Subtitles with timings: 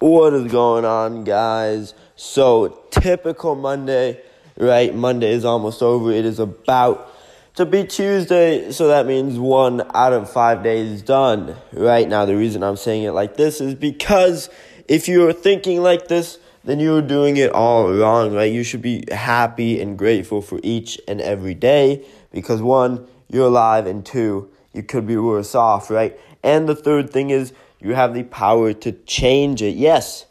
[0.00, 1.92] What is going on, guys?
[2.16, 4.22] So, typical Monday,
[4.56, 4.94] right?
[4.94, 6.10] Monday is almost over.
[6.10, 7.14] It is about
[7.56, 12.08] to be Tuesday, so that means one out of five days done, right?
[12.08, 14.48] Now, the reason I'm saying it like this is because
[14.88, 18.50] if you're thinking like this, then you're doing it all wrong, right?
[18.50, 23.84] You should be happy and grateful for each and every day because one, you're alive,
[23.86, 26.18] and two, you could be worse off, right?
[26.42, 29.74] And the third thing is, you have the power to change it.
[29.74, 30.26] Yes,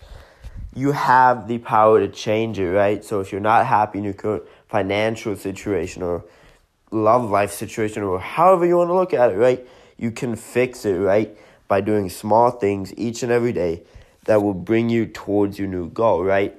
[0.76, 3.04] you have the power to change it, right?
[3.04, 6.26] So if you're not happy in your current financial situation or
[6.92, 9.66] love life situation or however you want to look at it, right?
[9.98, 11.36] You can fix it, right?
[11.68, 13.84] By doing small things each and every day
[14.26, 16.56] that will bring you towards your new goal, right?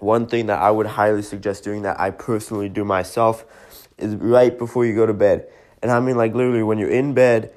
[0.00, 3.44] One thing that I would highly suggest doing that I personally do myself
[3.96, 5.46] is right before you go to bed.
[5.82, 7.52] And I mean, like, literally, when you're in bed,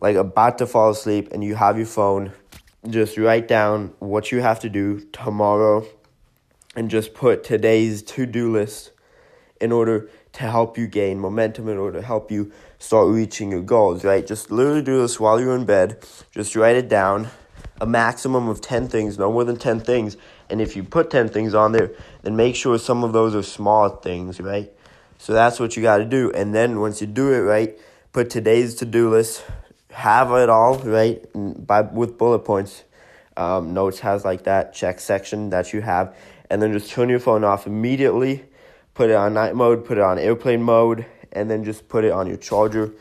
[0.00, 2.32] like about to fall asleep and you have your phone,
[2.88, 5.86] just write down what you have to do tomorrow
[6.74, 8.92] and just put today's to do list
[9.60, 13.60] in order to help you gain momentum, in order to help you start reaching your
[13.60, 14.26] goals, right?
[14.26, 15.98] Just literally do this while you're in bed.
[16.32, 17.28] Just write it down,
[17.80, 20.16] a maximum of 10 things, no more than 10 things.
[20.48, 21.90] And if you put 10 things on there,
[22.22, 24.72] then make sure some of those are small things, right?
[25.18, 26.30] So that's what you got to do.
[26.32, 27.78] And then once you do it right,
[28.12, 29.44] put today's to do list,
[29.92, 32.84] have it all right by with bullet points.
[33.36, 36.14] Um, notes has like that check section that you have,
[36.50, 38.44] and then just turn your phone off immediately.
[38.94, 42.12] Put it on night mode, put it on airplane mode, and then just put it
[42.12, 42.92] on your charger,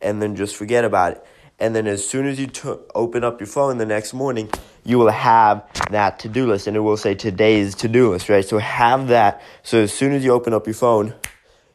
[0.00, 1.26] and then just forget about it.
[1.60, 4.50] And then as soon as you t- open up your phone the next morning,
[4.84, 8.28] you will have that to do list, and it will say today's to do list,
[8.28, 8.44] right?
[8.44, 9.42] So have that.
[9.62, 11.14] So as soon as you open up your phone,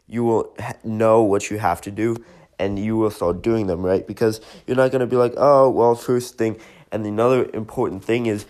[0.07, 0.53] you will
[0.83, 2.17] know what you have to do
[2.59, 4.05] and you will start doing them, right?
[4.05, 6.59] Because you're not going to be like, oh, well, first thing.
[6.91, 8.45] And another important thing is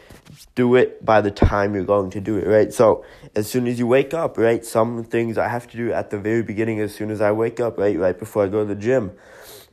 [0.55, 2.73] do it by the time you're going to do it, right?
[2.73, 4.65] So as soon as you wake up, right?
[4.65, 7.59] Some things I have to do at the very beginning as soon as I wake
[7.59, 7.97] up, right?
[7.97, 9.11] Right before I go to the gym.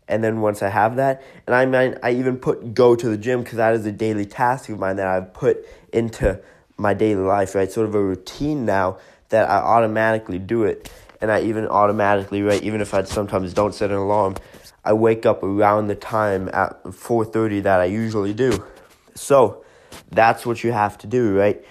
[0.09, 3.17] And then once I have that, and I mean, I even put go to the
[3.17, 6.41] gym because that is a daily task of mine that I've put into
[6.77, 7.71] my daily life, right?
[7.71, 8.99] Sort of a routine now
[9.31, 10.91] that I automatically do it
[11.21, 14.37] and I even automatically, right, even if I sometimes don't set an alarm,
[14.85, 18.65] I wake up around the time at 4:30 that I usually do.
[19.15, 19.65] So,
[20.11, 21.65] that's what you have to do, right?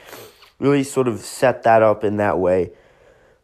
[0.60, 2.72] Really sort of set that up in that way.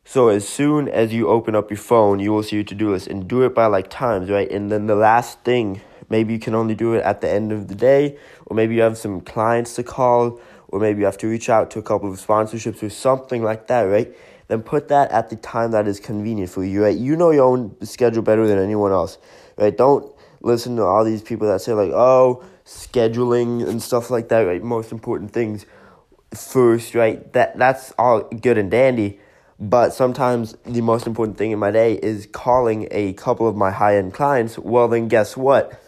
[0.03, 3.07] So as soon as you open up your phone, you will see your to-do list
[3.07, 4.49] and do it by like times, right?
[4.51, 7.67] And then the last thing, maybe you can only do it at the end of
[7.67, 11.27] the day, or maybe you have some clients to call, or maybe you have to
[11.27, 14.13] reach out to a couple of sponsorships or something like that, right?
[14.51, 16.97] Then put that at the time that is convenient for you, right?
[16.97, 19.17] You know your own schedule better than anyone else,
[19.57, 19.75] right?
[19.75, 24.41] Don't listen to all these people that say, like, oh, scheduling and stuff like that,
[24.41, 24.61] right?
[24.61, 25.65] Most important things
[26.35, 27.31] first, right?
[27.31, 29.21] That That's all good and dandy.
[29.57, 33.71] But sometimes the most important thing in my day is calling a couple of my
[33.71, 34.57] high end clients.
[34.57, 35.81] Well, then guess what?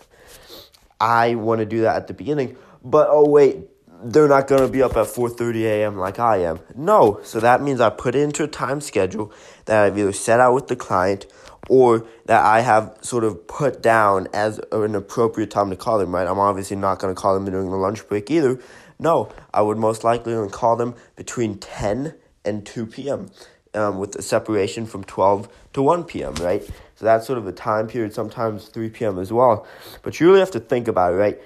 [1.01, 2.56] I want to do that at the beginning.
[2.81, 3.57] But oh, wait,
[4.03, 5.97] they're not going to be up at 4:30 a.m.
[5.97, 6.59] like I am.
[6.75, 9.31] No, so that means I put into a time schedule
[9.65, 11.25] that I've either set out with the client
[11.69, 16.13] or that I have sort of put down as an appropriate time to call them,
[16.13, 16.27] right?
[16.27, 18.59] I'm obviously not going to call them during the lunch break either.
[18.99, 22.13] No, I would most likely call them between 10
[22.45, 23.31] and 2 p.m.
[23.73, 26.63] Um, with a separation from 12 to 1 p.m., right?
[26.95, 29.17] So that's sort of a time period, sometimes 3 p.m.
[29.17, 29.65] as well.
[30.03, 31.41] But you really have to think about it, right?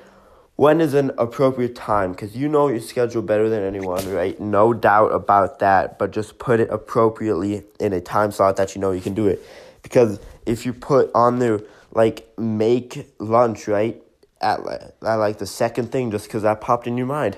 [0.58, 2.12] When is an appropriate time?
[2.12, 4.40] Because you know your schedule better than anyone, right?
[4.40, 6.00] No doubt about that.
[6.00, 9.28] But just put it appropriately in a time slot that you know you can do
[9.28, 9.40] it.
[9.84, 14.02] Because if you put on there, like, make lunch, right?
[14.42, 17.38] At, at like the second thing, just because that popped in your mind.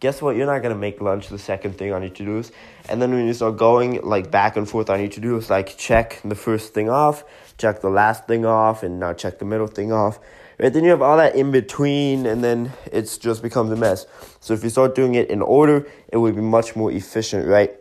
[0.00, 0.34] Guess what?
[0.34, 2.52] You're not gonna make lunch the second thing on your to do list.
[2.88, 5.50] And then when you start going like back and forth on your to do list,
[5.50, 7.22] like check the first thing off,
[7.58, 10.18] check the last thing off, and now check the middle thing off
[10.60, 10.72] right?
[10.72, 14.06] Then you have all that in between, and then it just becomes a mess.
[14.40, 17.74] So if you start doing it in order, it would be much more efficient, right?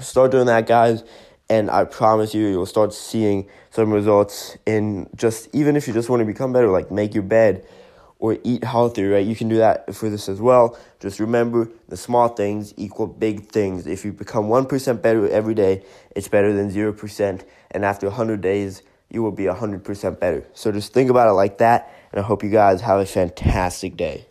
[0.00, 1.04] Start doing that, guys,
[1.50, 6.08] and I promise you, you'll start seeing some results in just even if you just
[6.08, 7.66] want to become better, like make your bed
[8.18, 9.24] or eat healthy, right?
[9.24, 10.76] You can do that for this as well.
[11.00, 13.86] Just remember the small things equal big things.
[13.86, 15.84] If you become 1% better every day,
[16.16, 17.42] it's better than 0%.
[17.70, 20.46] And after 100 days, you will be 100% better.
[20.52, 23.96] So just think about it like that, and I hope you guys have a fantastic
[23.96, 24.26] day.